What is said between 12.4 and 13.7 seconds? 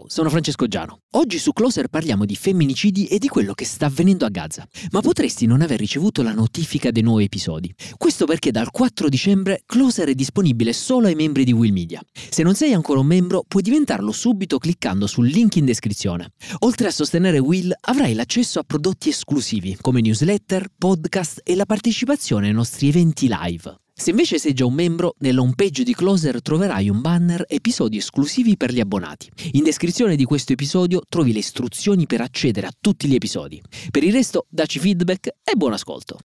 non sei ancora un membro, puoi